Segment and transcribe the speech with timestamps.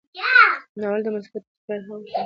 [0.79, 2.17] ناول د مثبت تفکر الهام ورکوي.